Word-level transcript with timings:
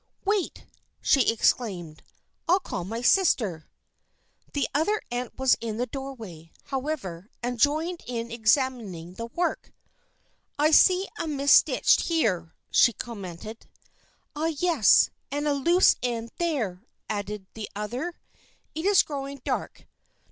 "Wait!" 0.25 0.65
she 0.99 1.31
exclaimed. 1.31 2.01
"I'll 2.49 2.59
call 2.59 2.83
my 2.83 3.01
sister." 3.03 3.69
The 4.53 4.67
other 4.73 4.99
aunt 5.11 5.37
was 5.37 5.55
in 5.61 5.77
the 5.77 5.85
doorway, 5.85 6.51
however, 6.63 7.29
and 7.43 7.59
joined 7.59 8.01
her 8.07 8.07
in 8.07 8.31
examining 8.31 9.13
the 9.13 9.27
work. 9.27 9.71
"I 10.57 10.71
see 10.71 11.07
a 11.19 11.27
missed 11.27 11.55
stitch 11.57 12.01
here!" 12.07 12.55
she 12.71 12.93
commented. 12.93 13.67
"Ah, 14.35 14.51
yes, 14.57 15.11
and 15.31 15.47
a 15.47 15.53
loose 15.53 15.95
end 16.01 16.31
there!" 16.37 16.81
added 17.07 17.45
the 17.53 17.69
other. 17.75 18.15
"It 18.73 18.85
is 18.85 19.03
growing 19.03 19.39
dark. 19.45 19.85